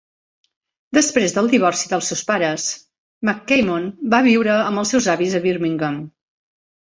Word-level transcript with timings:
Després 0.97 1.35
del 1.35 1.49
divorci 1.51 1.89
dels 1.91 2.07
seus 2.11 2.23
pares, 2.29 2.65
McCammon 3.27 3.85
va 4.15 4.23
viure 4.29 4.55
amb 4.69 4.83
els 4.85 4.95
seus 4.95 5.11
avis 5.17 5.39
a 5.41 5.45
Birmingham. 5.47 6.01